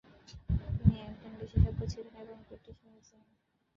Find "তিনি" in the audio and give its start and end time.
0.77-0.95